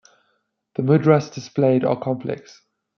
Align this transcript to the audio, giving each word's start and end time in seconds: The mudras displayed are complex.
The 0.73 0.81
mudras 0.81 1.31
displayed 1.31 1.85
are 1.85 1.95
complex. 1.95 2.63